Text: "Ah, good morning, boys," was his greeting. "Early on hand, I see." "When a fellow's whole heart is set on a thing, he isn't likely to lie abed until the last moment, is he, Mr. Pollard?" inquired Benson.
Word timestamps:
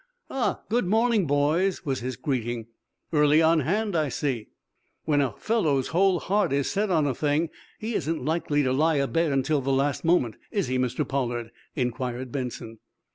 "Ah, 0.31 0.61
good 0.67 0.87
morning, 0.87 1.27
boys," 1.27 1.85
was 1.85 1.99
his 1.99 2.15
greeting. 2.15 2.65
"Early 3.13 3.39
on 3.39 3.59
hand, 3.59 3.95
I 3.95 4.09
see." 4.09 4.47
"When 5.05 5.21
a 5.21 5.33
fellow's 5.37 5.89
whole 5.89 6.19
heart 6.19 6.51
is 6.51 6.71
set 6.71 6.89
on 6.89 7.05
a 7.05 7.13
thing, 7.13 7.51
he 7.77 7.93
isn't 7.93 8.25
likely 8.25 8.63
to 8.63 8.73
lie 8.73 8.95
abed 8.95 9.31
until 9.31 9.61
the 9.61 9.71
last 9.71 10.03
moment, 10.03 10.37
is 10.49 10.69
he, 10.69 10.79
Mr. 10.79 11.07
Pollard?" 11.07 11.51
inquired 11.75 12.31
Benson. 12.31 12.79